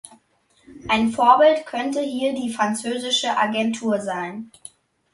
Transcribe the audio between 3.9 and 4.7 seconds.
sein.